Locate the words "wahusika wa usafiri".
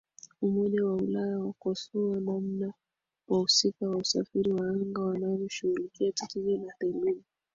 3.27-4.51